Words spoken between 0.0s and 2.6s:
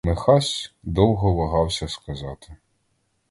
Михась довго вагався сказати.